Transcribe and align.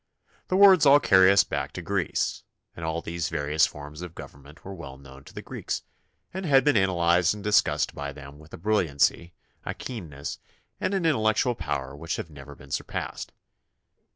The 0.47 0.55
words 0.57 0.87
all 0.87 0.99
carry 0.99 1.31
us 1.31 1.43
back 1.43 1.73
to 1.73 1.81
Greece, 1.83 2.41
and 2.75 2.83
all 2.83 3.03
these 3.03 3.29
various 3.29 3.67
forms 3.67 4.01
of 4.01 4.15
govern 4.15 4.41
ment 4.41 4.65
were 4.65 4.73
well 4.73 4.97
known 4.97 5.23
to 5.25 5.33
the 5.35 5.43
Greeks 5.43 5.83
and 6.33 6.43
had 6.43 6.63
been 6.63 6.75
analyzed 6.75 7.35
and 7.35 7.43
discussed 7.43 7.93
by 7.93 8.11
them 8.11 8.39
with 8.39 8.51
a 8.51 8.57
brilliancy, 8.57 9.35
a 9.63 9.75
keenness, 9.75 10.39
and 10.79 10.95
an 10.95 11.05
intellectual 11.05 11.53
power 11.53 11.95
which 11.95 12.15
have 12.15 12.31
never 12.31 12.55
been 12.55 12.71
surpassed. 12.71 13.31